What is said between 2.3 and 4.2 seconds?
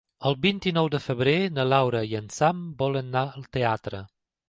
Sam volen anar al teatre.